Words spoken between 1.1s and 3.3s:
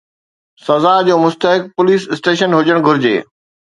مستحق police station هجڻ گهرجي.